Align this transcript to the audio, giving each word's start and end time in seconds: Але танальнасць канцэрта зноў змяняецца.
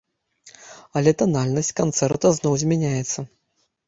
Але 1.01 1.11
танальнасць 1.19 1.69
канцэрта 1.79 2.31
зноў 2.39 2.57
змяняецца. 2.63 3.19